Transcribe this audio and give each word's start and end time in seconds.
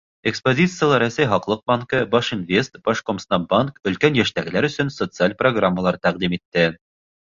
Экспозицияла 0.29 0.95
Рәсәй 1.01 1.27
Һаҡлыҡ 1.33 1.59
банкы, 1.71 1.99
«Башинвестбанк», 2.15 2.83
«Башкомснаббанк» 2.89 3.77
өлкән 3.91 4.17
йәштәгеләр 4.21 4.69
өсөн 4.71 4.93
социаль 4.97 5.37
программалар 5.43 6.05
тәҡдим 6.09 6.39
итте. 6.41 6.67